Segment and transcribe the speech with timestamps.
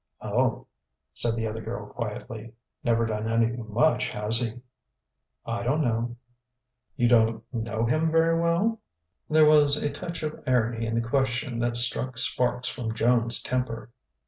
[0.23, 0.65] "Oh,"
[1.13, 2.53] said the other girl quietly.
[2.83, 4.59] "Never done anything much, has he?"
[5.45, 6.15] "I don't know."
[6.95, 8.79] "You don't know him very well?"
[9.29, 13.91] There was a touch of irony in the question that struck sparks from Joan's temper.